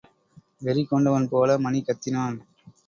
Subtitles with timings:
[0.63, 2.37] வெறி கொண்டவன் போல மணி கத்தினான்.